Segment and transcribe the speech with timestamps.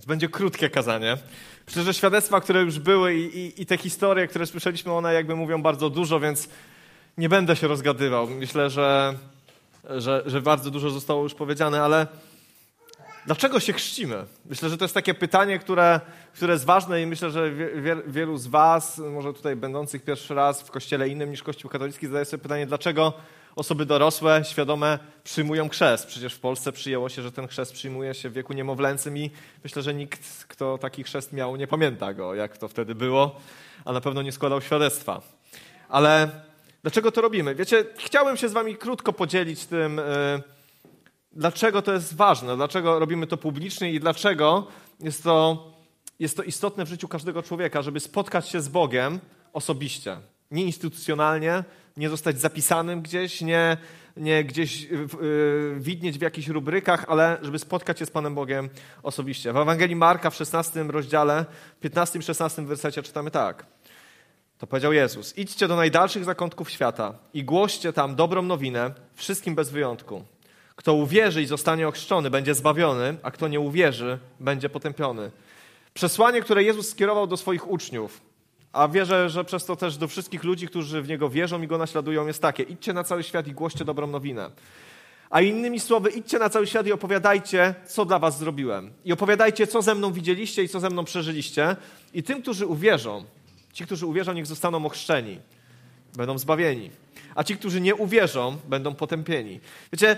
[0.00, 1.16] Więc będzie krótkie kazanie.
[1.66, 5.36] Myślę, że świadectwa, które już były i, i, i te historie, które słyszeliśmy, one jakby
[5.36, 6.48] mówią bardzo dużo, więc
[7.18, 8.26] nie będę się rozgadywał.
[8.26, 9.14] Myślę, że,
[9.90, 12.06] że, że bardzo dużo zostało już powiedziane, ale
[13.26, 14.24] dlaczego się chrzcimy?
[14.46, 16.00] Myślę, że to jest takie pytanie, które,
[16.34, 17.50] które jest ważne i myślę, że
[17.82, 22.06] wie, wielu z Was, może tutaj będących pierwszy raz w kościele innym niż Kościół katolicki,
[22.06, 23.12] zadaje sobie pytanie, dlaczego
[23.56, 26.06] osoby dorosłe, świadome przyjmują chrzest.
[26.06, 29.30] Przecież w Polsce przyjęło się, że ten chrzest przyjmuje się w wieku niemowlęcym i
[29.64, 33.40] myślę, że nikt, kto taki chrzest miał, nie pamięta go, jak to wtedy było,
[33.84, 35.22] a na pewno nie składał świadectwa.
[35.88, 36.30] Ale
[36.82, 37.54] dlaczego to robimy?
[37.54, 40.42] Wiecie, chciałbym się z wami krótko podzielić tym, yy,
[41.32, 44.66] dlaczego to jest ważne, dlaczego robimy to publicznie i dlaczego
[45.00, 45.66] jest to,
[46.18, 49.20] jest to istotne w życiu każdego człowieka, żeby spotkać się z Bogiem
[49.52, 50.16] osobiście.
[50.50, 51.64] Nie instytucjonalnie,
[51.96, 53.76] nie zostać zapisanym gdzieś, nie,
[54.16, 58.68] nie gdzieś yy, widnieć w jakichś rubrykach, ale żeby spotkać się z Panem Bogiem
[59.02, 59.52] osobiście.
[59.52, 61.46] W Ewangelii Marka w 16 rozdziale,
[61.80, 63.66] 15 i 16 wersecie czytamy tak.
[64.58, 65.38] To powiedział Jezus.
[65.38, 70.24] Idźcie do najdalszych zakątków świata i głoście tam dobrą nowinę wszystkim bez wyjątku.
[70.76, 75.30] Kto uwierzy i zostanie ochrzczony, będzie zbawiony, a kto nie uwierzy, będzie potępiony.
[75.94, 78.20] Przesłanie, które Jezus skierował do swoich uczniów,
[78.72, 81.78] a wierzę, że przez to też do wszystkich ludzi, którzy w Niego wierzą i Go
[81.78, 82.62] naśladują, jest takie.
[82.62, 84.50] Idźcie na cały świat i głoście dobrą nowinę.
[85.30, 88.92] A innymi słowy, idźcie na cały świat i opowiadajcie, co dla was zrobiłem.
[89.04, 91.76] I opowiadajcie, co ze mną widzieliście i co ze mną przeżyliście.
[92.14, 93.24] I tym, którzy uwierzą,
[93.72, 95.38] ci, którzy uwierzą, niech zostaną ochrzczeni.
[96.16, 96.90] Będą zbawieni.
[97.34, 99.60] A ci, którzy nie uwierzą, będą potępieni.
[99.92, 100.16] Wiecie,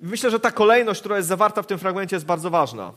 [0.00, 2.92] myślę, że ta kolejność, która jest zawarta w tym fragmencie, jest bardzo ważna.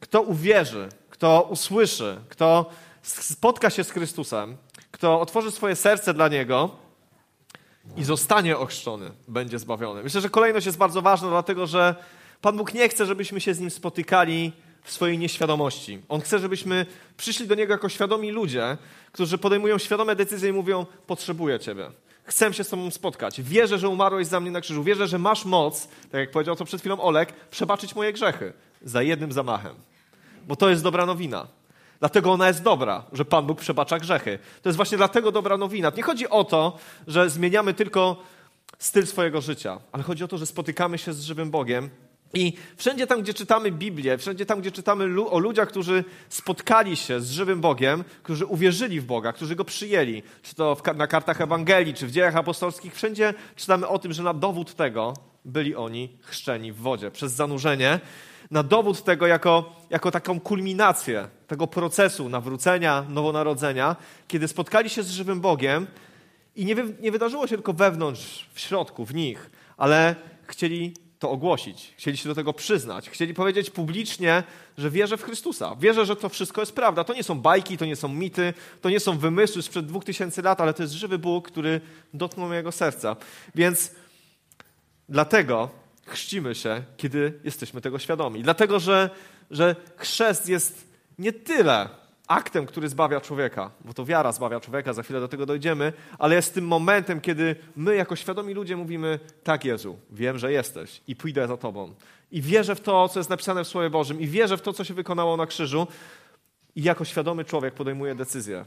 [0.00, 2.70] Kto uwierzy, kto usłyszy, kto
[3.06, 4.56] spotka się z Chrystusem,
[4.90, 6.70] kto otworzy swoje serce dla Niego
[7.96, 10.02] i zostanie ochrzczony, będzie zbawiony.
[10.02, 11.94] Myślę, że kolejność jest bardzo ważna, dlatego że
[12.40, 16.02] Pan Bóg nie chce, żebyśmy się z Nim spotykali w swojej nieświadomości.
[16.08, 18.76] On chce, żebyśmy przyszli do Niego jako świadomi ludzie,
[19.12, 21.90] którzy podejmują świadome decyzje i mówią: Potrzebuję Ciebie.
[22.24, 23.42] Chcę się z Tobą spotkać.
[23.42, 24.82] Wierzę, że umarłeś za mnie na krzyżu.
[24.82, 28.52] Wierzę, że masz moc, tak jak powiedział to przed chwilą Olek, przebaczyć moje grzechy
[28.82, 29.74] za jednym zamachem.
[30.46, 31.46] Bo to jest dobra nowina.
[32.00, 34.38] Dlatego ona jest dobra, że Pan Bóg przebacza grzechy.
[34.62, 35.92] To jest właśnie dlatego dobra nowina.
[35.96, 38.16] Nie chodzi o to, że zmieniamy tylko
[38.78, 41.90] styl swojego życia, ale chodzi o to, że spotykamy się z żywym Bogiem.
[42.34, 47.20] I wszędzie tam, gdzie czytamy Biblię, wszędzie tam, gdzie czytamy o ludziach, którzy spotkali się
[47.20, 51.94] z żywym Bogiem, którzy uwierzyli w Boga, którzy go przyjęli, czy to na kartach Ewangelii,
[51.94, 55.14] czy w dziejach apostolskich, wszędzie czytamy o tym, że na dowód tego
[55.44, 58.00] byli oni chrzczeni w wodzie przez zanurzenie
[58.50, 63.96] na dowód tego jako, jako taką kulminację tego procesu nawrócenia, nowonarodzenia,
[64.28, 65.86] kiedy spotkali się z żywym Bogiem
[66.56, 71.94] i nie, nie wydarzyło się tylko wewnątrz, w środku, w nich, ale chcieli to ogłosić,
[71.96, 74.42] chcieli się do tego przyznać, chcieli powiedzieć publicznie,
[74.78, 75.76] że wierzę w Chrystusa.
[75.76, 77.04] Wierzę, że to wszystko jest prawda.
[77.04, 80.42] To nie są bajki, to nie są mity, to nie są wymysły sprzed dwóch tysięcy
[80.42, 81.80] lat, ale to jest żywy Bóg, który
[82.14, 83.16] dotknął mojego serca.
[83.54, 83.92] Więc
[85.08, 85.70] dlatego
[86.06, 88.42] chrzcimy się, kiedy jesteśmy tego świadomi.
[88.42, 89.10] Dlatego, że,
[89.50, 91.88] że chrzest jest nie tyle
[92.26, 96.34] aktem, który zbawia człowieka, bo to wiara zbawia człowieka, za chwilę do tego dojdziemy, ale
[96.34, 101.16] jest tym momentem, kiedy my jako świadomi ludzie mówimy, tak Jezu, wiem, że jesteś i
[101.16, 101.94] pójdę za Tobą.
[102.32, 104.84] I wierzę w to, co jest napisane w Słowie Bożym i wierzę w to, co
[104.84, 105.86] się wykonało na krzyżu
[106.76, 108.64] i jako świadomy człowiek podejmuje decyzję,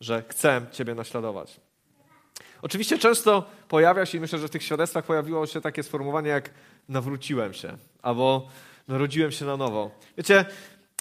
[0.00, 1.60] że chcę Ciebie naśladować.
[2.62, 6.50] Oczywiście często pojawia się, i myślę, że w tych świadectwach pojawiło się takie sformułowanie jak
[6.88, 8.48] nawróciłem się, albo
[8.88, 9.90] narodziłem się na nowo.
[10.16, 10.44] Wiecie,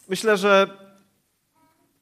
[0.08, 0.68] myślę, że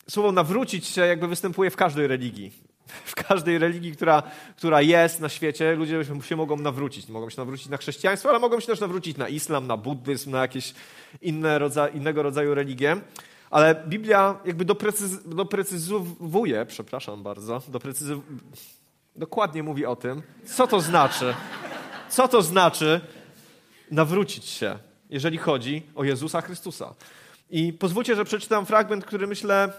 [0.10, 2.52] słowo nawrócić się jakby występuje w każdej religii.
[3.06, 4.24] W każdej religii, która,
[4.58, 7.10] która jest na świecie, ludzie się mogą nawrócić.
[7.10, 10.42] Mogą się nawrócić na chrześcijaństwo, ale mogą się też nawrócić na islam, na buddyzm, na
[10.42, 10.74] jakieś
[11.22, 12.98] inne rodza innego rodzaju religie.
[13.50, 18.28] Ale Biblia jakby doprecyz doprecyzowuje, przepraszam bardzo, doprecyzowuje,
[19.16, 21.34] dokładnie mówi o tym, co to znaczy.
[22.10, 23.02] Co to znaczy
[23.92, 24.80] nawrócić się,
[25.10, 26.94] jeżeli chodzi o Jezusa Chrystusa.
[27.50, 29.74] I pozwólcie, że przeczytam fragment, który myślę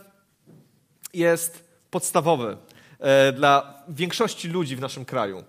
[1.15, 2.57] jest podstawowy
[2.99, 5.45] e, dla większości ludzi w naszym kraju.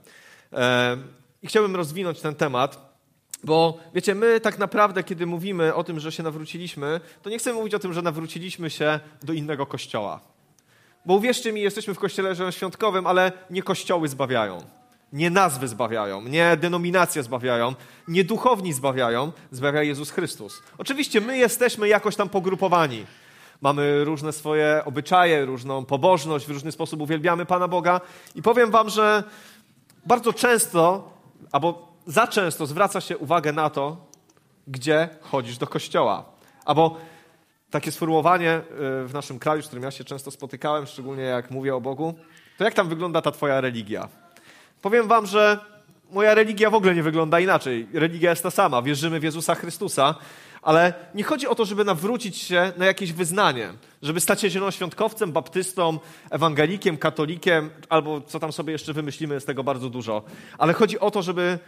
[0.53, 0.97] E,
[1.41, 2.95] I chciałbym rozwinąć ten temat.
[3.43, 7.57] Bo wiecie, my tak naprawdę, kiedy mówimy o tym, że się nawróciliśmy, to nie chcemy
[7.57, 10.34] mówić o tym, że nawróciliśmy się do innego kościoła.
[11.05, 14.57] Bo uwierzcie mi, jesteśmy w kościele świątkowym, ale nie kościoły zbawiają.
[15.13, 17.75] Nie nazwy zbawiają, nie denominacje zbawiają,
[18.07, 20.61] nie duchowni zbawiają, zbawia Jezus Chrystus.
[20.77, 23.05] Oczywiście my jesteśmy jakoś tam pogrupowani.
[23.61, 28.01] Mamy różne swoje obyczaje, różną pobożność, w różny sposób uwielbiamy Pana Boga.
[28.35, 29.23] I powiem Wam, że
[30.05, 31.09] bardzo często,
[31.51, 33.97] albo za często zwraca się uwagę na to,
[34.67, 36.25] gdzie chodzisz do kościoła.
[36.65, 36.97] Albo
[37.75, 38.62] takie sformułowanie e,
[39.06, 42.13] w naszym kraju, z którym ja się często spotykałem, szczególnie jak mówię o Bogu.
[42.57, 44.07] To jak tam wygląda ta twoja religia?
[44.81, 45.60] Powiem wam, że
[46.12, 47.88] moja religia w ogóle nie wygląda inaczej.
[47.94, 48.81] Religia jest ta sama.
[48.81, 50.16] Wierzymy w Jezusa Chrystusa,
[50.62, 55.31] ale nie chodzi o to, żeby nawrócić się na jakieś wyznanie, żeby stać się zielonoświątkowcem,
[55.31, 56.00] baptystą,
[56.30, 60.24] ewangelikiem, katolikiem, albo co tam sobie jeszcze wymyślimy, jest tego bardzo dużo.
[60.57, 61.60] Ale chodzi o to, żeby,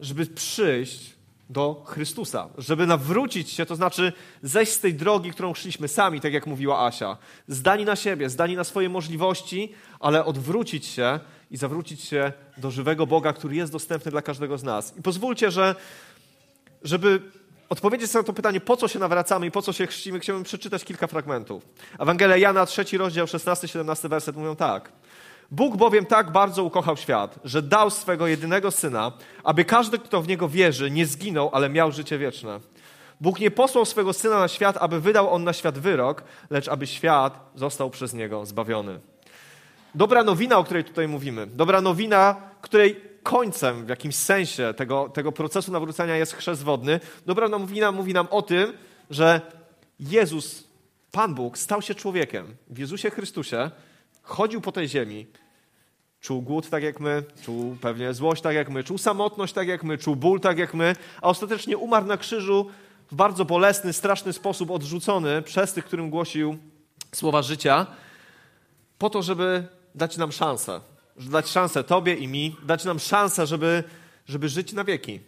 [0.00, 1.14] żeby przyjść
[1.50, 4.12] do Chrystusa, żeby nawrócić się, to znaczy
[4.42, 7.16] zejść z tej drogi, którą szliśmy sami, tak jak mówiła Asia.
[7.48, 11.20] Zdani na siebie, zdani na swoje możliwości, ale odwrócić się
[11.50, 14.96] i zawrócić się do żywego Boga, który jest dostępny dla każdego z nas.
[14.98, 15.74] I pozwólcie, że
[16.82, 17.22] żeby
[17.68, 20.84] odpowiedzieć na to pytanie, po co się nawracamy i po co się chrzcimy, chciałbym przeczytać
[20.84, 21.66] kilka fragmentów.
[21.98, 24.92] Ewangelia Jana, trzeci rozdział, 16-17 werset mówią tak.
[25.50, 29.12] Bóg bowiem tak bardzo ukochał świat, że dał swego jedynego syna,
[29.44, 32.60] aby każdy, kto w niego wierzy, nie zginął, ale miał życie wieczne.
[33.20, 36.86] Bóg nie posłał swego syna na świat, aby wydał on na świat wyrok, lecz aby
[36.86, 39.00] świat został przez niego zbawiony.
[39.94, 45.32] Dobra nowina, o której tutaj mówimy, dobra nowina, której końcem w jakimś sensie tego, tego
[45.32, 47.00] procesu nawrócenia jest chrzest wodny.
[47.26, 48.72] Dobra nowina mówi nam o tym,
[49.10, 49.40] że
[50.00, 50.64] Jezus,
[51.12, 52.56] Pan Bóg, stał się człowiekiem.
[52.70, 53.70] W Jezusie Chrystusie
[54.24, 55.26] chodził po tej ziemi,
[56.20, 59.84] czuł głód tak jak my, czuł pewnie złość tak jak my, czuł samotność tak jak
[59.84, 62.70] my, czuł ból tak jak my, a ostatecznie umarł na krzyżu
[63.10, 66.58] w bardzo bolesny, straszny sposób odrzucony przez tych, którym głosił
[67.12, 67.86] słowa życia,
[68.98, 70.80] po to, żeby dać nam szansę.
[71.16, 73.84] Dać szansę Tobie i mi, dać nam szansę, żeby,
[74.26, 75.20] żeby żyć na wieki.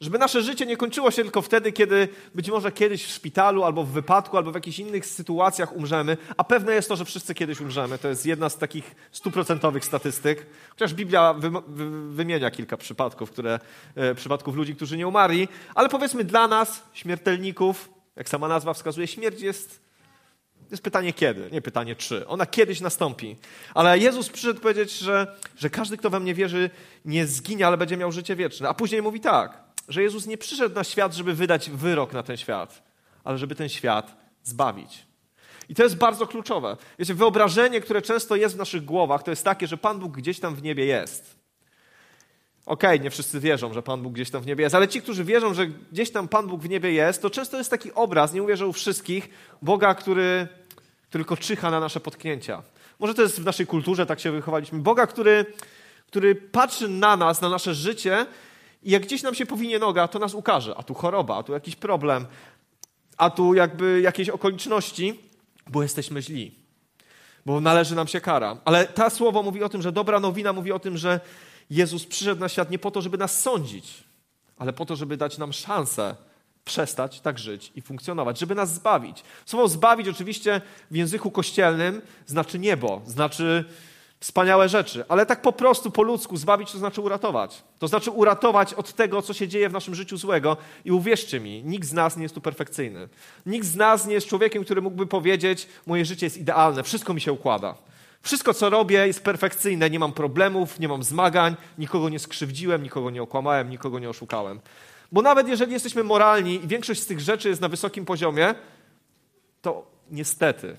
[0.00, 3.84] Żeby nasze życie nie kończyło się tylko wtedy, kiedy być może kiedyś w szpitalu, albo
[3.84, 7.60] w wypadku, albo w jakichś innych sytuacjach umrzemy, a pewne jest to, że wszyscy kiedyś
[7.60, 7.98] umrzemy.
[7.98, 10.46] To jest jedna z takich stuprocentowych statystyk.
[10.70, 13.60] Chociaż Biblia wy, wy, wymienia kilka przypadków, które,
[13.94, 19.06] e, przypadków ludzi, którzy nie umarli, ale powiedzmy dla nas, śmiertelników, jak sama nazwa wskazuje,
[19.06, 19.84] śmierć jest
[20.70, 22.26] jest pytanie kiedy, nie pytanie czy.
[22.26, 23.36] Ona kiedyś nastąpi.
[23.74, 26.70] Ale Jezus przyszedł powiedzieć, że, że każdy, kto we mnie wierzy,
[27.04, 28.68] nie zginie, ale będzie miał życie wieczne.
[28.68, 32.36] A później mówi tak, że Jezus nie przyszedł na świat, żeby wydać wyrok na ten
[32.36, 32.82] świat,
[33.24, 35.06] ale żeby ten świat zbawić.
[35.68, 36.76] I to jest bardzo kluczowe.
[36.98, 40.40] Wiecie, wyobrażenie, które często jest w naszych głowach, to jest takie, że Pan Bóg gdzieś
[40.40, 41.36] tam w niebie jest.
[42.66, 45.02] Okej, okay, nie wszyscy wierzą, że Pan Bóg gdzieś tam w niebie jest, ale ci,
[45.02, 48.32] którzy wierzą, że gdzieś tam Pan Bóg w niebie jest, to często jest taki obraz,
[48.32, 49.28] nie mówię, że u wszystkich,
[49.62, 50.48] Boga, który
[51.10, 52.62] tylko czyha na nasze potknięcia.
[52.98, 54.78] Może to jest w naszej kulturze, tak się wychowaliśmy.
[54.78, 55.46] Boga, który,
[56.06, 58.26] który patrzy na nas, na nasze życie
[58.84, 60.74] i jak gdzieś nam się powinie noga, to nas ukaże.
[60.76, 62.26] A tu choroba, a tu jakiś problem,
[63.16, 65.20] a tu jakby jakieś okoliczności,
[65.66, 66.54] bo jesteśmy źli.
[67.46, 68.56] Bo należy nam się kara.
[68.64, 71.20] Ale ta słowo mówi o tym, że dobra nowina mówi o tym, że
[71.70, 74.04] Jezus przyszedł na świat nie po to, żeby nas sądzić,
[74.56, 76.16] ale po to, żeby dać nam szansę
[76.64, 79.22] przestać tak żyć i funkcjonować, żeby nas zbawić.
[79.46, 80.60] Słowo zbawić oczywiście
[80.90, 83.64] w języku kościelnym znaczy niebo, znaczy
[84.24, 87.62] wspaniałe rzeczy, ale tak po prostu po ludzku zbawić to znaczy uratować.
[87.78, 91.64] To znaczy uratować od tego, co się dzieje w naszym życiu złego i uwierzcie mi,
[91.64, 93.08] nikt z nas nie jest tu perfekcyjny.
[93.46, 97.20] Nikt z nas nie jest człowiekiem, który mógłby powiedzieć, moje życie jest idealne, wszystko mi
[97.20, 97.74] się układa.
[98.22, 103.10] Wszystko, co robię, jest perfekcyjne, nie mam problemów, nie mam zmagań, nikogo nie skrzywdziłem, nikogo
[103.10, 104.60] nie okłamałem, nikogo nie oszukałem.
[105.12, 108.54] Bo nawet jeżeli jesteśmy moralni i większość z tych rzeczy jest na wysokim poziomie,
[109.62, 110.76] to niestety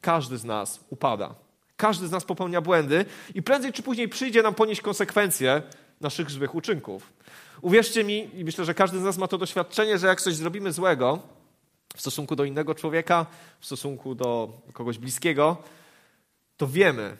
[0.00, 1.49] każdy z nas upada.
[1.80, 5.62] Każdy z nas popełnia błędy i prędzej czy później przyjdzie nam ponieść konsekwencje
[6.00, 7.12] naszych złych uczynków.
[7.62, 10.72] Uwierzcie mi, i myślę, że każdy z nas ma to doświadczenie, że jak coś zrobimy
[10.72, 11.18] złego
[11.96, 13.26] w stosunku do innego człowieka,
[13.60, 15.56] w stosunku do kogoś bliskiego,
[16.56, 17.16] to wiemy,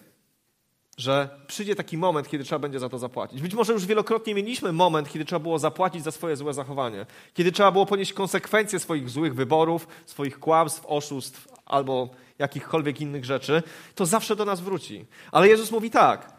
[0.97, 3.43] że przyjdzie taki moment, kiedy trzeba będzie za to zapłacić.
[3.43, 7.53] Być może już wielokrotnie mieliśmy moment, kiedy trzeba było zapłacić za swoje złe zachowanie, kiedy
[7.53, 13.63] trzeba było ponieść konsekwencje swoich złych wyborów, swoich kłamstw, oszustw albo jakichkolwiek innych rzeczy.
[13.95, 15.07] To zawsze do nas wróci.
[15.33, 16.33] Ale Jezus mówi tak: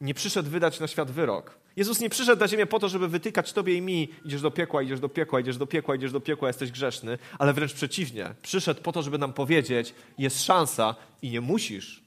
[0.00, 1.58] nie przyszedł wydać na świat wyrok.
[1.76, 4.82] Jezus nie przyszedł na ziemię po to, żeby wytykać tobie i mi, idziesz do piekła,
[4.82, 8.34] idziesz do piekła, idziesz do piekła, idziesz do piekła, jesteś grzeszny, ale wręcz przeciwnie.
[8.42, 12.02] Przyszedł po to, żeby nam powiedzieć, jest szansa i nie musisz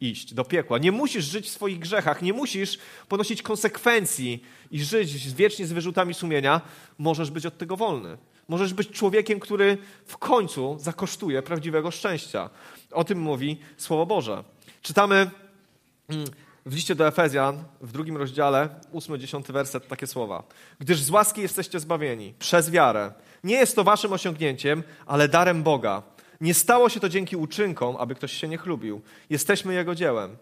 [0.00, 0.78] iść do piekła.
[0.78, 6.14] Nie musisz żyć w swoich grzechach, nie musisz ponosić konsekwencji i żyć wiecznie z wyrzutami
[6.14, 6.60] sumienia.
[6.98, 8.18] Możesz być od tego wolny.
[8.48, 12.50] Możesz być człowiekiem, który w końcu zakosztuje prawdziwego szczęścia.
[12.92, 14.44] O tym mówi Słowo Boże.
[14.82, 15.30] Czytamy
[16.08, 16.26] mm,
[16.66, 20.42] w liście do Efezjan, w drugim rozdziale, 8-10 werset, takie słowa.
[20.78, 23.12] Gdyż z łaski jesteście zbawieni, przez wiarę.
[23.44, 26.02] Nie jest to waszym osiągnięciem, ale darem Boga
[26.40, 29.02] nie stało się to dzięki uczynkom, aby ktoś się nie chlubił.
[29.30, 30.36] Jesteśmy Jego dziełem.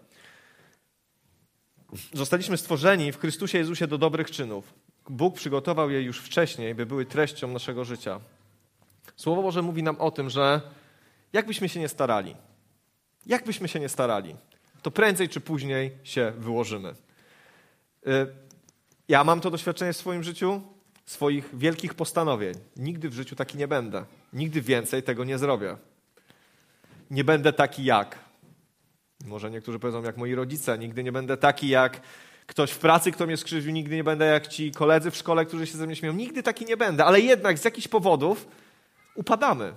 [2.13, 4.73] Zostaliśmy stworzeni w Chrystusie Jezusie do dobrych czynów.
[5.09, 8.19] Bóg przygotował je już wcześniej, by były treścią naszego życia.
[9.15, 10.61] Słowo Boże mówi nam o tym, że
[11.33, 12.35] jakbyśmy się nie starali,
[13.25, 14.35] jakbyśmy się nie starali,
[14.81, 16.95] to prędzej czy później się wyłożymy.
[18.07, 18.27] Y,
[19.07, 20.61] ja mam to doświadczenie w swoim życiu,
[21.05, 22.53] swoich wielkich postanowień.
[22.75, 24.05] Nigdy w życiu taki nie będę.
[24.33, 25.77] Nigdy więcej tego nie zrobię.
[27.11, 28.19] Nie będę taki jak.
[29.25, 30.77] Może niektórzy powiedzą, jak moi rodzice.
[30.77, 32.01] Nigdy nie będę taki jak
[32.45, 33.71] ktoś w pracy, kto mnie skrzywdził.
[33.71, 36.13] Nigdy nie będę jak ci koledzy w szkole, którzy się ze mnie śmieją.
[36.13, 37.05] Nigdy taki nie będę.
[37.05, 38.47] Ale jednak z jakichś powodów
[39.15, 39.73] upadamy.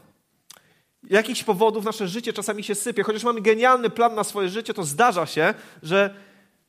[1.10, 3.02] Jakichś powodów nasze życie czasami się sypie.
[3.02, 6.14] Chociaż mamy genialny plan na swoje życie, to zdarza się, że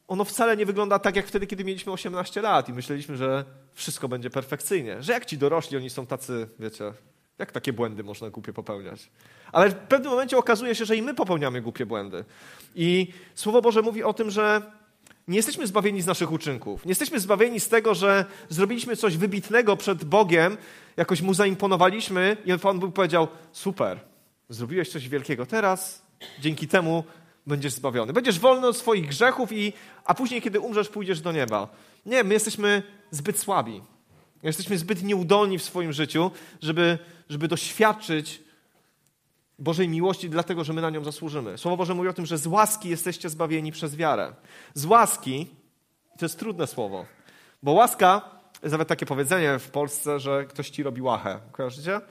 [0.08, 4.08] ono wcale nie wygląda tak, jak wtedy, kiedy mieliśmy 18 lat i myśleliśmy, że wszystko
[4.08, 5.04] będzie perfekcyjnie.
[5.04, 6.94] Że jak ci dorośli, oni są tacy, wiecie,
[7.38, 9.10] jak takie błędy można głupie popełniać?
[9.52, 12.26] Ale w pewnym momencie okazuje się, że i my popełniamy głupie błędy.
[12.76, 14.62] I Słowo Boże mówi o tym, że
[15.30, 16.86] nie jesteśmy zbawieni z naszych uczynków.
[16.86, 20.58] Nie jesteśmy zbawieni z tego, że zrobiliśmy coś wybitnego przed Bogiem,
[20.98, 24.00] jakoś mu zaimponowaliśmy i Pan Bóg powiedział: Super,
[24.50, 25.46] zrobiłeś coś wielkiego.
[25.46, 26.02] Teraz
[26.40, 27.04] dzięki temu
[27.48, 28.14] będziesz zbawiony.
[28.14, 29.74] Będziesz wolny od swoich grzechów, i,
[30.06, 31.68] a później, kiedy umrzesz, pójdziesz do nieba.
[32.06, 33.82] Nie, my jesteśmy zbyt słabi.
[34.44, 36.32] Jesteśmy zbyt nieudolni w swoim życiu,
[36.62, 36.98] żeby,
[37.30, 38.42] żeby doświadczyć
[39.60, 41.58] Bożej miłości, dlatego że my na nią zasłużymy.
[41.58, 44.34] Słowo Boże mówi o tym, że z łaski jesteście zbawieni przez wiarę.
[44.74, 45.48] Z łaski,
[46.18, 47.06] to jest trudne słowo,
[47.64, 48.22] bo łaska,
[48.64, 51.40] jest nawet takie powiedzenie w Polsce, że ktoś ci robi łachę.
[51.52, 52.02] Kojarzycie?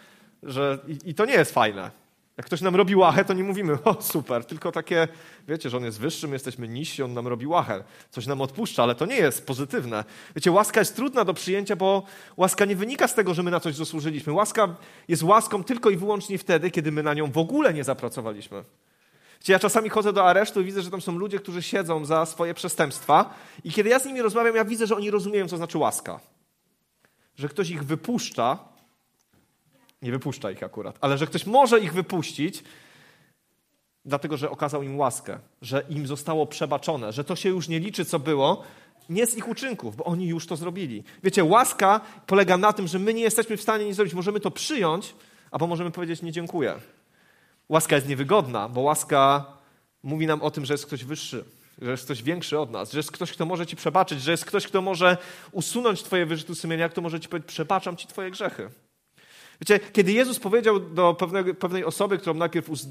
[0.43, 1.91] Że, i, I to nie jest fajne.
[2.39, 5.09] Jak ktoś nam robi łachę, to nie mówimy, o super, tylko takie,
[5.49, 7.85] wiecie, że on jest wyższy, my jesteśmy niżsi, on nam robi łachę.
[8.11, 10.05] Coś nam odpuszcza, ale to nie jest pozytywne.
[10.37, 12.03] Wiecie, łaska jest trudna do przyjęcia, bo
[12.37, 14.33] łaska nie wynika z tego, że my na coś zasłużyliśmy.
[14.33, 14.77] Łaska
[15.09, 18.65] jest łaską tylko i wyłącznie wtedy, kiedy my na nią w ogóle nie zapracowaliśmy.
[19.41, 22.27] Wiecie, ja czasami chodzę do aresztu i widzę, że tam są ludzie, którzy siedzą za
[22.27, 25.79] swoje przestępstwa i kiedy ja z nimi rozmawiam, ja widzę, że oni rozumieją, co znaczy
[25.79, 26.21] łaska.
[27.37, 28.59] Że ktoś ich wypuszcza,
[30.03, 32.65] nie wypuszcza ich akurat, ale że ktoś może ich wypuścić,
[34.05, 38.05] dlatego że okazał im łaskę, że im zostało przebaczone, że to się już nie liczy,
[38.05, 38.63] co było,
[39.09, 41.05] nie z ich uczynków, bo oni już to zrobili.
[41.23, 44.15] Wiecie, łaska polega na tym, że my nie jesteśmy w stanie nic zrobić.
[44.15, 45.15] Możemy to przyjąć,
[45.51, 46.75] albo możemy powiedzieć nie dziękuję.
[47.69, 49.47] Łaska jest niewygodna, bo łaska
[50.03, 51.45] mówi nam o tym, że jest ktoś wyższy,
[51.83, 54.45] że jest ktoś większy od nas, że jest ktoś, kto może ci przebaczyć, że jest
[54.45, 55.17] ktoś, kto może
[55.53, 58.71] usunąć twoje wyrzuty sumienia, kto może ci powiedzieć, przebaczam ci twoje grzechy.
[59.61, 62.89] Wiecie, kiedy Jezus powiedział do pewnej, pewnej osoby, którą najpierw uz...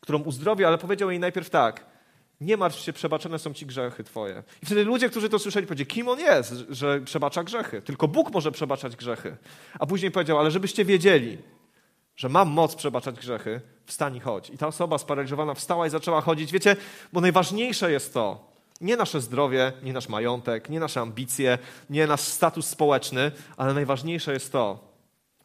[0.00, 1.86] którą uzdrowił, ale powiedział jej najpierw tak,
[2.40, 4.42] nie martw się, przebaczone są ci grzechy twoje.
[4.62, 7.82] I wtedy ludzie, którzy to słyszeli, powiedzieli, kim on jest, że przebacza grzechy.
[7.82, 9.36] Tylko Bóg może przebaczać grzechy.
[9.78, 11.38] A później powiedział, ale żebyście wiedzieli,
[12.16, 14.50] że mam moc przebaczać grzechy, wstań i chodź.
[14.50, 16.52] I ta osoba sparaliżowana wstała i zaczęła chodzić.
[16.52, 16.76] Wiecie,
[17.12, 18.49] bo najważniejsze jest to,
[18.80, 21.58] nie nasze zdrowie, nie nasz majątek, nie nasze ambicje,
[21.90, 24.90] nie nasz status społeczny, ale najważniejsze jest to,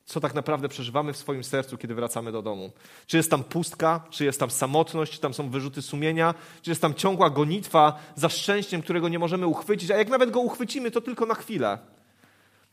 [0.05, 2.71] co tak naprawdę przeżywamy w swoim sercu, kiedy wracamy do domu.
[3.07, 6.81] Czy jest tam pustka, czy jest tam samotność, czy tam są wyrzuty sumienia, czy jest
[6.81, 11.01] tam ciągła gonitwa za szczęściem, którego nie możemy uchwycić, a jak nawet go uchwycimy, to
[11.01, 11.77] tylko na chwilę.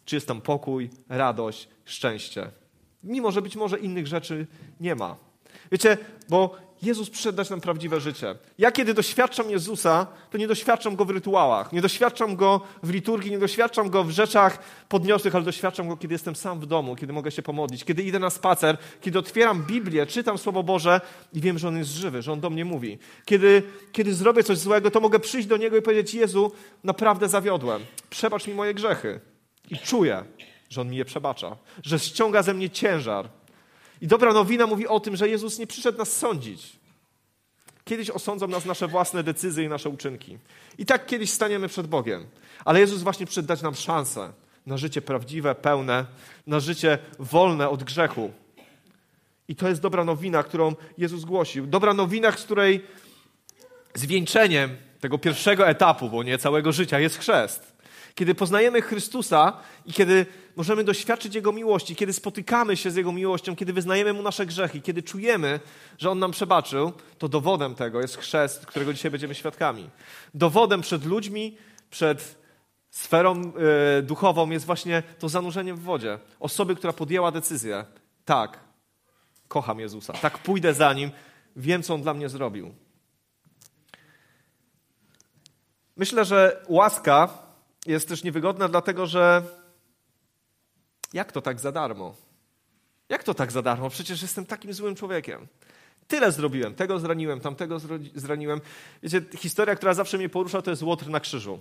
[0.04, 2.50] Czy jest tam pokój, radość, szczęście.
[3.02, 4.46] Mimo, że być może innych rzeczy
[4.80, 5.16] nie ma.
[5.72, 8.34] Wiecie, bo Jezus przyszedł dać nam prawdziwe życie.
[8.58, 13.30] Ja kiedy doświadczam Jezusa, to nie doświadczam Go w rytuałach, nie doświadczam Go w liturgii,
[13.30, 14.58] nie doświadczam Go w rzeczach
[14.88, 18.18] podniosłych, ale doświadczam Go, kiedy jestem sam w domu, kiedy mogę się pomodlić, kiedy idę
[18.18, 21.00] na spacer, kiedy otwieram Biblię, czytam Słowo Boże
[21.32, 22.98] i wiem, że On jest żywy, że On do mnie mówi.
[23.24, 23.62] Kiedy,
[23.92, 26.52] kiedy zrobię coś złego, to mogę przyjść do Niego i powiedzieć, Jezu,
[26.84, 29.20] naprawdę zawiodłem, przebacz mi moje grzechy.
[29.70, 30.24] I czuję,
[30.68, 33.28] że On mi je przebacza, że ściąga ze mnie ciężar,
[34.02, 36.72] i dobra nowina mówi o tym, że Jezus nie przyszedł nas sądzić.
[37.84, 40.38] Kiedyś osądzą nas nasze własne decyzje i nasze uczynki.
[40.78, 42.26] I tak kiedyś staniemy przed Bogiem.
[42.64, 44.32] Ale Jezus właśnie przyszedł dać nam szansę
[44.66, 46.06] na życie prawdziwe, pełne,
[46.46, 48.32] na życie wolne od grzechu.
[49.48, 51.66] I to jest dobra nowina, którą Jezus głosił.
[51.66, 52.84] Dobra nowina, z której
[53.94, 57.72] zwieńczeniem tego pierwszego etapu, bo nie całego życia, jest chrzest.
[58.14, 59.52] Kiedy poznajemy Chrystusa
[59.86, 64.22] i kiedy możemy doświadczyć Jego miłości, kiedy spotykamy się z Jego miłością, kiedy wyznajemy Mu
[64.22, 65.60] nasze grzechy, kiedy czujemy,
[65.98, 69.90] że On nam przebaczył, to dowodem tego jest chrzest, którego dzisiaj będziemy świadkami.
[70.34, 71.56] Dowodem przed ludźmi,
[71.90, 72.42] przed
[72.90, 73.52] sferą
[73.98, 76.18] y, duchową jest właśnie to zanurzenie w wodzie.
[76.40, 77.84] Osoby, która podjęła decyzję,
[78.24, 78.58] tak,
[79.48, 81.10] kocham Jezusa, tak pójdę za Nim,
[81.56, 82.74] wiem, co On dla mnie zrobił.
[85.96, 87.28] Myślę, że łaska
[87.86, 89.42] jest też niewygodna, dlatego że
[91.12, 92.14] jak to tak za darmo?
[93.08, 93.90] Jak to tak za darmo?
[93.90, 95.46] Przecież jestem takim złym człowiekiem.
[96.08, 97.78] Tyle zrobiłem, tego zraniłem, tamtego
[98.14, 98.60] zraniłem.
[99.02, 101.58] Wiecie, historia, która zawsze mnie porusza, to jest Łotr na krzyżu.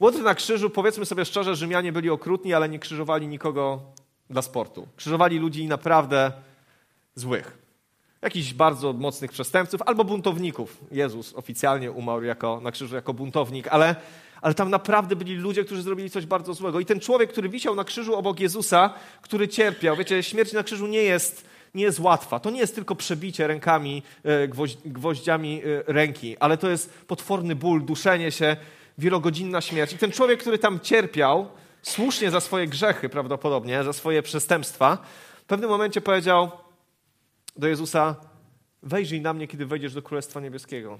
[0.00, 3.80] Łotr na krzyżu, powiedzmy sobie szczerze, Rzymianie byli okrutni, ale nie krzyżowali nikogo
[4.30, 4.88] dla sportu.
[4.96, 6.32] Krzyżowali ludzi naprawdę
[7.14, 7.58] złych.
[8.22, 10.84] Jakichś bardzo mocnych przestępców albo buntowników.
[10.90, 13.96] Jezus oficjalnie umarł jako, na krzyżu jako buntownik, ale,
[14.42, 16.80] ale tam naprawdę byli ludzie, którzy zrobili coś bardzo złego.
[16.80, 20.86] I ten człowiek, który wisiał na krzyżu obok Jezusa, który cierpiał, wiecie, śmierć na krzyżu
[20.86, 21.44] nie jest,
[21.74, 22.40] nie jest łatwa.
[22.40, 24.48] To nie jest tylko przebicie rękami, e,
[24.84, 28.56] gwoździami e, ręki, ale to jest potworny ból, duszenie się,
[28.98, 29.92] wielogodzinna śmierć.
[29.92, 31.48] I ten człowiek, który tam cierpiał,
[31.82, 34.98] słusznie za swoje grzechy prawdopodobnie, za swoje przestępstwa,
[35.42, 36.50] w pewnym momencie powiedział
[37.56, 38.16] do Jezusa:
[38.82, 40.98] Wejrzyj na mnie, kiedy wejdziesz do Królestwa Niebieskiego.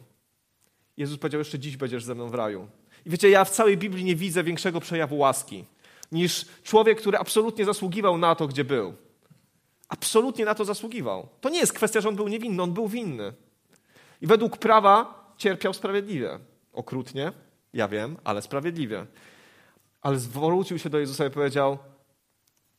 [0.96, 2.68] Jezus powiedział: Jeszcze dziś będziesz ze mną w raju.
[3.06, 5.64] I wiecie, ja w całej Biblii nie widzę większego przejawu łaski
[6.12, 8.94] niż człowiek, który absolutnie zasługiwał na to, gdzie był.
[9.88, 11.28] Absolutnie na to zasługiwał.
[11.40, 13.32] To nie jest kwestia, że on był niewinny, on był winny.
[14.20, 16.38] I według prawa cierpiał sprawiedliwie.
[16.72, 17.32] Okrutnie,
[17.72, 19.06] ja wiem, ale sprawiedliwie.
[20.02, 21.78] Ale zwrócił się do Jezusa i powiedział: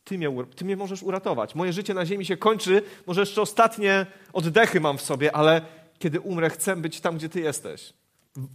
[0.03, 1.55] ty mnie, ty mnie możesz uratować.
[1.55, 5.61] Moje życie na ziemi się kończy, może jeszcze ostatnie oddechy mam w sobie, ale
[5.99, 7.93] kiedy umrę, chcę być tam, gdzie Ty jesteś.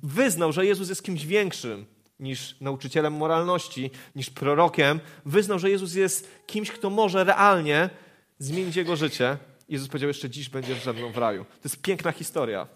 [0.02, 1.87] Wyznał, że Jezus jest kimś większym
[2.20, 5.00] niż nauczycielem moralności, niż prorokiem.
[5.25, 7.90] Wyznał, że Jezus jest kimś, kto może realnie
[8.38, 9.37] zmienić jego życie.
[9.68, 11.44] Jezus powiedział, jeszcze dziś będziesz ze mną w raju.
[11.44, 12.66] To jest piękna historia.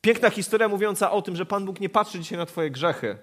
[0.00, 3.18] Piękna historia mówiąca o tym, że Pan Bóg nie patrzy dzisiaj na Twoje grzechy,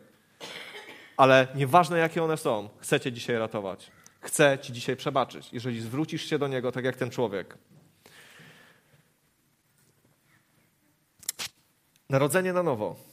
[1.18, 3.92] ale nieważne jakie one są, chcecie dzisiaj ratować.
[4.20, 7.58] Chce Ci dzisiaj przebaczyć, jeżeli zwrócisz się do Niego tak jak ten człowiek.
[12.10, 13.07] Narodzenie na nowo.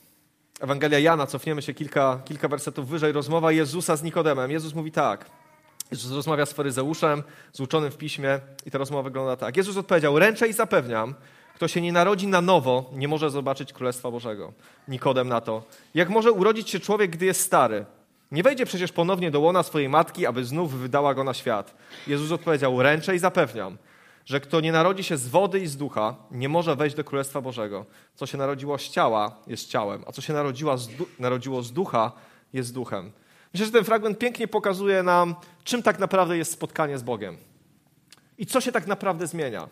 [0.61, 4.51] Ewangelia Jana, cofniemy się kilka, kilka wersetów wyżej, rozmowa Jezusa z Nikodemem.
[4.51, 5.31] Jezus mówi tak.
[5.91, 9.57] Jezus rozmawia z faryzeuszem, z uczonym w piśmie i ta rozmowa wygląda tak.
[9.57, 11.15] Jezus odpowiedział, ręczę i zapewniam,
[11.55, 14.53] kto się nie narodzi na nowo, nie może zobaczyć Królestwa Bożego.
[14.89, 15.63] Nikodem na to.
[15.95, 17.85] Jak może urodzić się człowiek, gdy jest stary?
[18.33, 21.75] Nie wejdzie przecież ponownie do łona swojej matki, aby znów wydała go na świat.
[22.07, 23.79] Jezus odpowiedział, ręczę i zapewniam,
[24.27, 27.41] że kto nie narodzi się z wody i z ducha, nie może wejść do Królestwa
[27.41, 27.87] Bożego.
[28.15, 32.13] Co się narodziło z ciała, jest ciałem, a co się narodziło z, narodziło z ducha,
[32.53, 33.13] jest duchem.
[33.53, 37.37] Myślę, że ten fragment pięknie pokazuje nam, czym tak naprawdę jest spotkanie z Bogiem.
[38.39, 39.69] I co się tak naprawdę zmienia.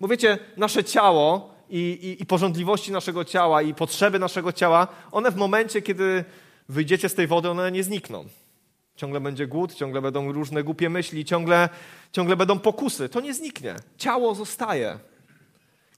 [0.00, 5.30] Bo wiecie, nasze ciało i, i, i porządliwości naszego ciała i potrzeby naszego ciała, one
[5.30, 6.24] w momencie, kiedy
[6.68, 8.24] wyjdziecie z tej wody, one nie znikną.
[8.96, 11.68] Ciągle będzie głód, ciągle będą różne głupie myśli, ciągle,
[12.12, 13.08] ciągle będą pokusy.
[13.08, 13.74] To nie zniknie.
[13.98, 14.98] Ciało zostaje.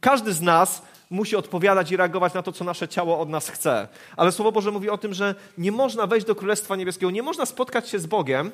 [0.00, 3.88] Każdy z nas musi odpowiadać i reagować na to, co nasze ciało od nas chce.
[4.16, 7.46] Ale Słowo Boże mówi o tym, że nie można wejść do Królestwa Niebieskiego, nie można
[7.46, 8.50] spotkać się z Bogiem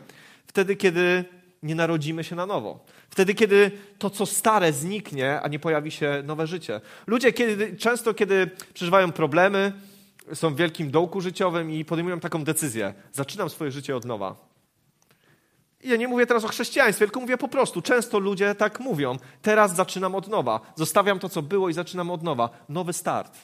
[0.47, 1.25] wtedy, kiedy
[1.63, 2.85] nie narodzimy się na nowo.
[3.11, 6.81] Wtedy, kiedy to, co stare, zniknie, a nie pojawi się nowe życie.
[7.07, 9.73] Ludzie kiedy, często, kiedy przeżywają problemy,
[10.35, 12.95] są w wielkim dołku życiowym i podejmują taką decyzję.
[13.13, 14.37] Zaczynam swoje życie od nowa.
[15.83, 17.83] I ja nie mówię teraz o chrześcijaństwie, tylko mówię po prostu.
[17.83, 19.17] Często ludzie tak mówią.
[19.43, 20.61] Teraz zaczynam od nowa.
[20.77, 22.51] Zostawiam to, co było i zaczynam od nowa.
[22.69, 23.39] Nowy start.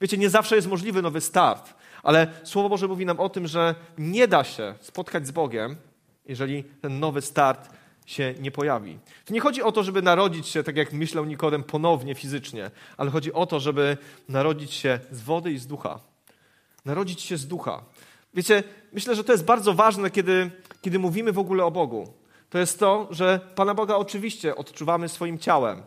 [0.00, 3.74] Wiecie, nie zawsze jest możliwy nowy start, ale Słowo Boże mówi nam o tym, że
[3.98, 5.76] nie da się spotkać z Bogiem,
[6.26, 7.70] jeżeli ten nowy start
[8.06, 8.98] się nie pojawi.
[9.24, 13.10] To nie chodzi o to, żeby narodzić się, tak jak myślał Nikodem, ponownie fizycznie, ale
[13.10, 13.96] chodzi o to, żeby
[14.28, 16.11] narodzić się z wody i z ducha.
[16.84, 17.82] Narodzić się z ducha.
[18.34, 20.50] Wiecie, myślę, że to jest bardzo ważne, kiedy,
[20.82, 22.12] kiedy mówimy w ogóle o Bogu.
[22.50, 25.82] To jest to, że Pana Boga oczywiście odczuwamy swoim ciałem,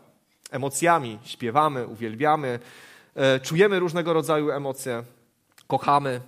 [0.50, 2.58] emocjami, śpiewamy, uwielbiamy,
[3.14, 5.04] e, czujemy różnego rodzaju emocje,
[5.66, 6.20] kochamy.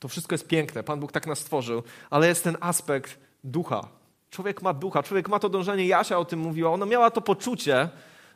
[0.00, 3.88] To wszystko jest piękne, Pan Bóg tak nas stworzył, ale jest ten aspekt ducha.
[4.30, 7.88] Człowiek ma ducha, człowiek ma to dążenie, Jasia o tym mówiła, ona miała to poczucie,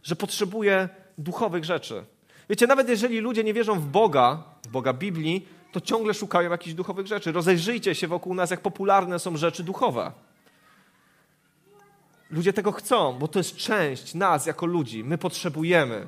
[0.03, 2.05] że potrzebuje duchowych rzeczy.
[2.51, 6.75] Wiecie, nawet jeżeli ludzie nie wierzą w Boga, w Boga Biblii, to ciągle szukają jakichś
[6.75, 7.33] duchowych rzeczy.
[7.33, 10.13] Rozejrzyjcie się wokół nas, jak popularne są rzeczy duchowe.
[12.31, 15.05] Ludzie tego chcą, bo to jest część nas jako ludzi.
[15.05, 16.07] My potrzebujemy.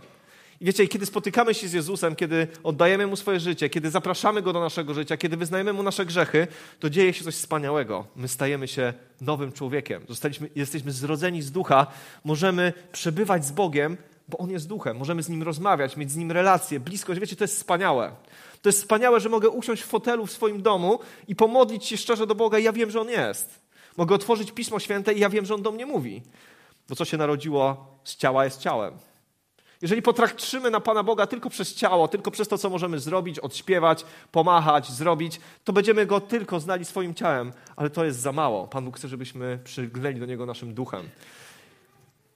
[0.60, 4.52] I wiecie, kiedy spotykamy się z Jezusem, kiedy oddajemy Mu swoje życie, kiedy zapraszamy Go
[4.52, 6.46] do naszego życia, kiedy wyznajemy Mu nasze grzechy,
[6.80, 8.06] to dzieje się coś wspaniałego.
[8.16, 10.02] My stajemy się nowym człowiekiem.
[10.08, 11.86] Zostaliśmy, jesteśmy zrodzeni z ducha,
[12.24, 13.96] możemy przebywać z Bogiem,
[14.28, 14.96] bo On jest duchem.
[14.96, 17.20] Możemy z Nim rozmawiać, mieć z Nim relacje, bliskość.
[17.20, 18.12] Wiecie, to jest wspaniałe.
[18.62, 20.98] To jest wspaniałe, że mogę usiąść w fotelu w swoim domu
[21.28, 23.60] i pomodlić się szczerze do Boga ja wiem, że On jest.
[23.96, 26.22] Mogę otworzyć Pismo Święte i ja wiem, że On do mnie mówi.
[26.88, 28.94] Bo co się narodziło z ciała jest ciałem.
[29.82, 34.04] Jeżeli potraktrzymy na Pana Boga tylko przez ciało, tylko przez to, co możemy zrobić, odśpiewać,
[34.32, 38.66] pomachać, zrobić, to będziemy Go tylko znali swoim ciałem, ale to jest za mało.
[38.66, 41.08] Pan Bóg chce, żebyśmy przygnęli do Niego naszym duchem.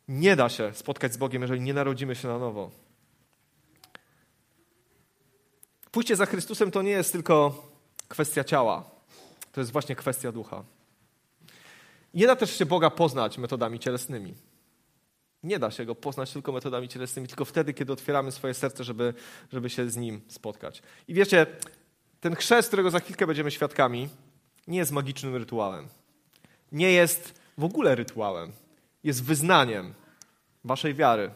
[0.08, 2.70] Nie da się spotkać z Bogiem, jeżeli nie narodzimy się na nowo.
[5.96, 7.66] Pójście za Chrystusem to nie jest tylko
[8.08, 8.90] kwestia ciała,
[9.52, 10.64] to jest właśnie kwestia ducha.
[12.14, 14.34] Nie da też się Boga poznać metodami cielesnymi.
[15.42, 19.14] Nie da się go poznać tylko metodami cielesnymi, tylko wtedy, kiedy otwieramy swoje serce, żeby,
[19.52, 20.82] żeby się z nim spotkać.
[21.08, 21.46] I wiecie,
[22.20, 24.08] ten chrzest, którego za chwilkę będziemy świadkami,
[24.66, 25.88] nie jest magicznym rytuałem.
[26.72, 28.52] Nie jest w ogóle rytuałem.
[29.04, 29.94] Jest wyznaniem
[30.64, 31.30] waszej wiary.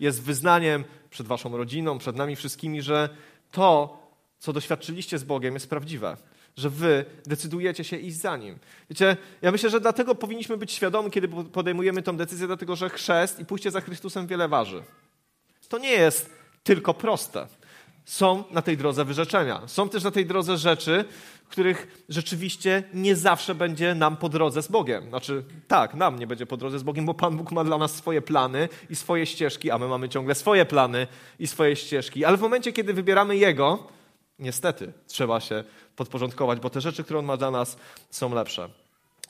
[0.00, 3.08] Jest wyznaniem przed waszą rodziną, przed nami wszystkimi, że
[3.52, 4.05] to,
[4.38, 6.16] co doświadczyliście z Bogiem, jest prawdziwe
[6.56, 8.58] że wy decydujecie się iść za nim.
[8.90, 13.40] Wiecie, ja myślę, że dlatego powinniśmy być świadomi, kiedy podejmujemy tę decyzję, dlatego że chrzest
[13.40, 14.82] i pójście za Chrystusem wiele waży.
[15.68, 16.30] To nie jest
[16.64, 17.46] tylko proste.
[18.04, 19.62] Są na tej drodze wyrzeczenia.
[19.66, 21.04] Są też na tej drodze rzeczy,
[21.48, 25.08] których rzeczywiście nie zawsze będzie nam po drodze z Bogiem.
[25.08, 27.94] Znaczy, tak, nam nie będzie po drodze z Bogiem, bo Pan Bóg ma dla nas
[27.94, 31.06] swoje plany i swoje ścieżki, a my mamy ciągle swoje plany
[31.38, 32.24] i swoje ścieżki.
[32.24, 33.88] Ale w momencie, kiedy wybieramy Jego,
[34.38, 35.64] niestety trzeba się
[35.96, 37.76] podporządkować, bo te rzeczy, które On ma dla nas,
[38.10, 38.68] są lepsze.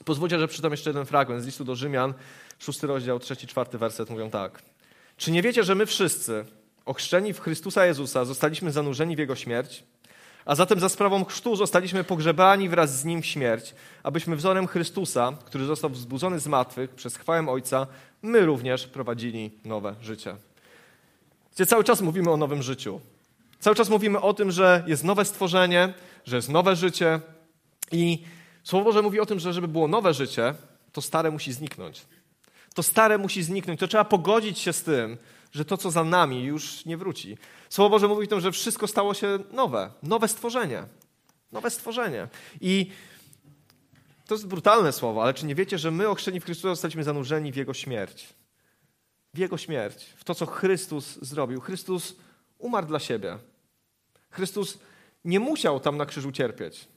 [0.05, 2.13] Pozwólcie, że przeczytam jeszcze jeden fragment z listu do Rzymian,
[2.59, 4.61] szósty rozdział, trzeci, czwarty werset, mówią tak.
[5.17, 6.45] Czy nie wiecie, że my wszyscy,
[6.85, 9.83] ochrzczeni w Chrystusa Jezusa, zostaliśmy zanurzeni w Jego śmierć?
[10.45, 15.33] A zatem za sprawą chrztu zostaliśmy pogrzebani wraz z Nim w śmierć, abyśmy wzorem Chrystusa,
[15.45, 17.87] który został wzbudzony z martwych przez chwałę Ojca,
[18.21, 20.35] my również prowadzili nowe życie.
[21.55, 22.99] Gdzie cały czas mówimy o nowym życiu.
[23.59, 25.93] Cały czas mówimy o tym, że jest nowe stworzenie,
[26.25, 27.19] że jest nowe życie
[27.91, 28.23] i
[28.67, 30.53] Słowo Boże mówi o tym, że żeby było nowe życie,
[30.91, 32.05] to stare musi zniknąć.
[32.73, 33.79] To stare musi zniknąć.
[33.79, 35.17] To trzeba pogodzić się z tym,
[35.51, 37.37] że to, co za nami, już nie wróci.
[37.69, 39.91] Słowo Boże mówi o tym, że wszystko stało się nowe.
[40.03, 40.83] Nowe stworzenie.
[41.51, 42.27] Nowe stworzenie.
[42.61, 42.91] I
[44.25, 47.51] to jest brutalne słowo, ale czy nie wiecie, że my ochrzczeni w Chrystusa zostaliśmy zanurzeni
[47.51, 48.33] w Jego śmierć?
[49.33, 50.05] W Jego śmierć.
[50.17, 51.61] W to, co Chrystus zrobił.
[51.61, 52.15] Chrystus
[52.59, 53.37] umarł dla siebie.
[54.29, 54.79] Chrystus
[55.25, 56.87] nie musiał tam na krzyżu cierpieć.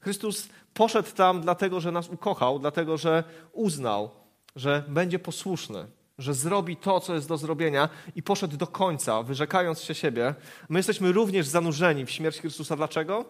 [0.00, 4.10] Chrystus poszedł tam dlatego, że nas ukochał, dlatego, że uznał,
[4.56, 5.86] że będzie posłuszny,
[6.18, 10.34] że zrobi to, co jest do zrobienia i poszedł do końca, wyrzekając się siebie.
[10.68, 12.76] My jesteśmy również zanurzeni w śmierć Chrystusa.
[12.76, 13.24] Dlaczego?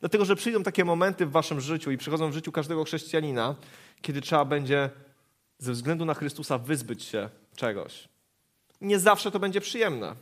[0.00, 3.54] Dlatego, że przyjdą takie momenty w waszym życiu i przychodzą w życiu każdego chrześcijanina,
[4.02, 4.90] kiedy trzeba będzie
[5.58, 8.08] ze względu na Chrystusa wyzbyć się czegoś.
[8.80, 10.16] Nie zawsze to będzie przyjemne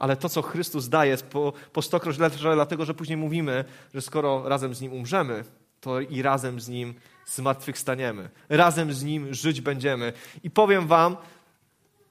[0.00, 4.48] ale to, co Chrystus daje, po, po stokroć lepsze, dlatego że później mówimy, że skoro
[4.48, 5.44] razem z Nim umrzemy,
[5.80, 6.94] to i razem z Nim
[7.26, 8.28] zmartwychwstaniemy.
[8.48, 10.12] Razem z Nim żyć będziemy.
[10.42, 11.16] I powiem Wam,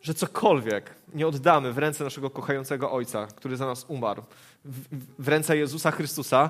[0.01, 4.23] że cokolwiek nie oddamy w ręce naszego kochającego Ojca, który za nas umarł,
[4.65, 6.49] w, w ręce Jezusa Chrystusa,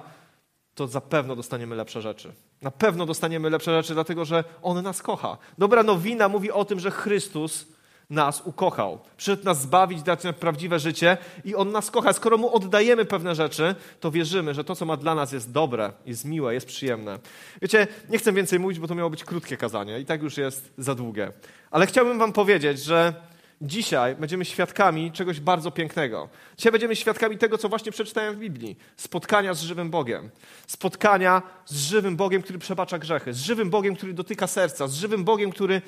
[0.75, 2.33] to zapewne dostaniemy lepsze rzeczy.
[2.61, 5.37] Na pewno dostaniemy lepsze rzeczy, dlatego że On nas kocha.
[5.57, 7.65] Dobra nowina mówi o tym, że Chrystus
[8.09, 8.99] nas ukochał.
[9.17, 12.13] Przyszedł nas zbawić, dać nam prawdziwe życie i On nas kocha.
[12.13, 15.91] Skoro Mu oddajemy pewne rzeczy, to wierzymy, że to, co ma dla nas jest dobre,
[16.05, 17.19] jest miłe, jest przyjemne.
[17.61, 20.73] Wiecie, nie chcę więcej mówić, bo to miało być krótkie kazanie i tak już jest
[20.77, 21.31] za długie.
[21.71, 23.13] Ale chciałbym wam powiedzieć, że
[23.61, 26.29] dzisiaj będziemy świadkami czegoś bardzo pięknego.
[26.57, 28.77] Dzisiaj będziemy świadkami tego, co właśnie przeczytałem w Biblii.
[28.97, 30.29] Spotkania z żywym Bogiem.
[30.67, 33.33] Spotkania z żywym Bogiem, który przebacza grzechy.
[33.33, 34.87] Z żywym Bogiem, który dotyka serca.
[34.87, 35.81] Z żywym Bogiem, który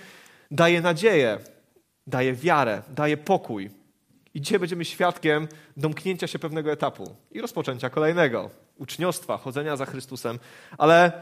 [0.52, 1.40] daje nadzieję
[2.08, 3.72] daje wiarę, daje pokój.
[4.34, 10.40] I dzisiaj będziemy świadkiem domknięcia się pewnego etapu i rozpoczęcia kolejnego uczniostwa, chodzenia za Chrystusem.
[10.78, 11.22] Ale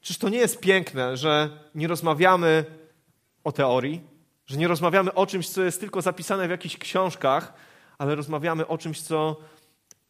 [0.00, 2.64] czyż to nie jest piękne, że nie rozmawiamy
[3.44, 4.00] o teorii,
[4.46, 7.54] że nie rozmawiamy o czymś, co jest tylko zapisane w jakichś książkach,
[7.98, 9.36] ale rozmawiamy o czymś, co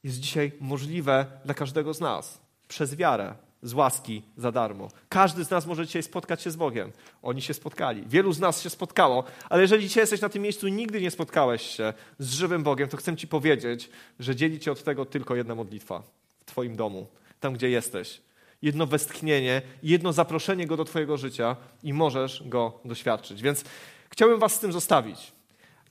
[0.04, 4.88] jest dzisiaj możliwe dla każdego z nas przez wiarę, z łaski za darmo.
[5.08, 6.92] Każdy z nas może dzisiaj spotkać się z Bogiem.
[7.22, 8.04] Oni się spotkali.
[8.06, 11.10] Wielu z nas się spotkało, ale jeżeli dzisiaj jesteś na tym miejscu i nigdy nie
[11.10, 15.34] spotkałeś się z żywym Bogiem, to chcę Ci powiedzieć, że dzieli Cię od tego tylko
[15.34, 16.02] jedna modlitwa
[16.40, 17.06] w Twoim domu,
[17.40, 18.20] tam gdzie jesteś.
[18.62, 23.42] Jedno westchnienie, jedno zaproszenie Go do Twojego życia i możesz Go doświadczyć.
[23.42, 23.64] Więc
[24.10, 25.32] chciałbym Was z tym zostawić.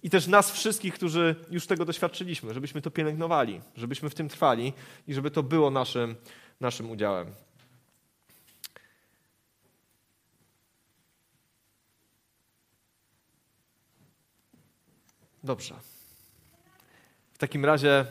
[0.03, 4.73] I też nas wszystkich, którzy już tego doświadczyliśmy, żebyśmy to pielęgnowali, żebyśmy w tym trwali
[5.07, 6.15] i żeby to było naszym,
[6.59, 7.27] naszym udziałem.
[15.43, 15.75] Dobrze.
[17.34, 18.06] W takim razie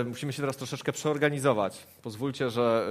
[0.00, 1.86] y, musimy się teraz troszeczkę przeorganizować.
[2.02, 2.86] Pozwólcie, że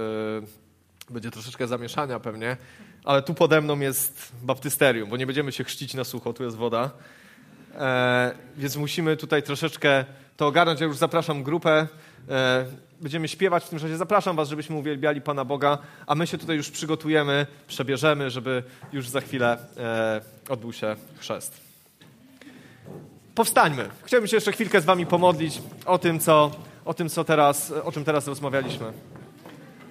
[1.08, 2.56] y, będzie troszeczkę zamieszania pewnie,
[3.04, 6.56] ale tu pode mną jest baptysterium, bo nie będziemy się chrzcić na sucho, tu jest
[6.56, 6.90] woda.
[7.74, 10.04] E, więc musimy tutaj troszeczkę
[10.36, 10.80] to ogarnąć.
[10.80, 11.88] Ja już zapraszam grupę.
[12.28, 12.66] E,
[13.00, 13.96] będziemy śpiewać w tym czasie.
[13.96, 19.08] Zapraszam Was, żebyśmy uwielbiali Pana Boga, a my się tutaj już przygotujemy, przebierzemy, żeby już
[19.08, 21.64] za chwilę e, odbył się chrzest
[23.34, 23.88] powstańmy.
[24.04, 26.50] Chciałbym się jeszcze chwilkę z wami pomodlić o tym, co,
[26.84, 28.92] o tym, co teraz, o czym teraz rozmawialiśmy.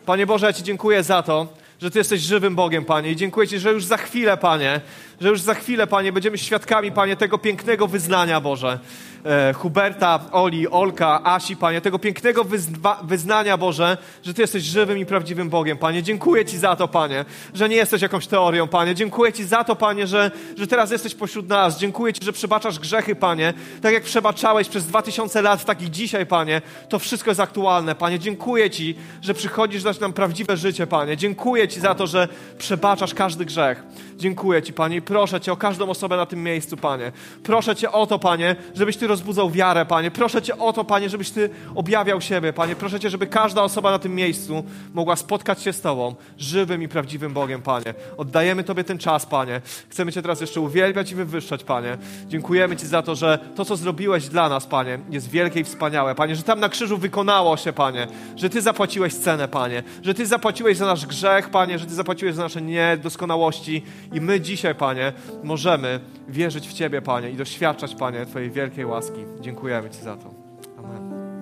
[0.06, 1.47] Panie Boże, ja Ci dziękuję za to,
[1.82, 3.12] że Ty jesteś żywym Bogiem, Panie.
[3.12, 4.82] I dziękuję Ci, że już za chwilę, Panie,
[5.21, 8.80] że już za chwilę, Panie, będziemy świadkami, Panie, tego pięknego wyznania, Boże.
[9.26, 14.97] E, Huberta, Oli, Olka, Asi, Panie, tego pięknego wyzwa, wyznania, Boże, że Ty jesteś żywym
[14.97, 16.04] i prawdziwym Bogiem, Panie.
[16.04, 18.95] Dziękuję Ci za to, Panie, że nie jesteś jakąś teorią, Panie.
[18.95, 21.80] Dziękuję Ci za to, Panie, że, że teraz jesteś pośród nas.
[21.80, 23.54] Dziękuję Ci, że przebaczasz grzechy, Panie.
[23.82, 26.62] Tak jak przebaczałeś przez dwa tysiące lat, tak i dzisiaj, Panie.
[26.89, 28.19] To wszystko jest aktualne, Panie.
[28.19, 31.17] Dziękuję Ci, że przychodzisz dać nam prawdziwe życie, Panie.
[31.17, 33.84] Dziękuję Ci za to, że przebaczasz każdy grzech.
[34.17, 37.12] Dziękuję Ci, Panie, i proszę Cię o każdą osobę na tym miejscu, Panie.
[37.43, 40.12] Proszę Cię o to, Panie, żebyś Ty rozbudzał wiarę, Panie.
[40.12, 42.76] Proszę Cię o to, Panie, żebyś Ty objawiał siebie, Panie.
[42.76, 46.88] Proszę Cię, żeby każda osoba na tym miejscu mogła spotkać się z Tobą, żywym i
[46.88, 47.93] prawdziwym Bogiem, Panie.
[48.17, 49.62] Oddajemy Tobie ten czas, Panie.
[49.89, 51.97] Chcemy Cię teraz jeszcze uwielbiać i wywyższać, Panie.
[52.28, 56.15] Dziękujemy Ci za to, że to, co zrobiłeś dla nas, Panie, jest wielkie i wspaniałe,
[56.15, 56.36] Panie.
[56.36, 58.08] Że tam na krzyżu wykonało się, Panie.
[58.36, 59.84] Że Ty zapłaciłeś cenę, Panie.
[60.04, 61.80] Że Ty zapłaciłeś za nasz grzech, Panie.
[61.80, 63.84] Że Ty zapłaciłeś za nasze niedoskonałości.
[64.13, 69.26] I my dzisiaj, Panie, możemy wierzyć w Ciebie, Panie, i doświadczać, Panie, Twojej wielkiej łaski.
[69.41, 70.42] Dziękujemy Ci za to.